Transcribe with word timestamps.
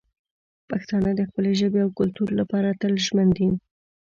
پښتانه 0.69 1.09
د 1.15 1.21
خپلې 1.29 1.51
ژبې 1.59 1.79
او 1.85 1.89
کلتور 1.99 2.29
لپاره 2.39 2.77
تل 2.81 2.93
ژمن 3.05 3.27
دي. 3.37 3.47